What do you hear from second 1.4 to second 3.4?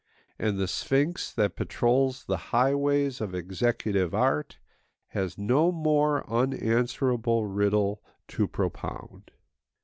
patrols the highways of